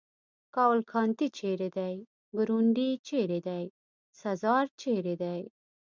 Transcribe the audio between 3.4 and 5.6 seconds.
دی؟ سزار چېرې دی؟